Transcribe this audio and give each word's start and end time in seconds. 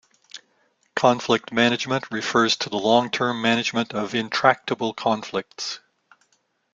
Conflict 0.95 1.51
management 1.51 2.05
refers 2.09 2.57
to 2.57 2.71
the 2.71 2.75
long-term 2.77 3.39
management 3.39 3.93
of 3.93 4.15
intractable 4.15 4.95
conflicts. 4.95 5.79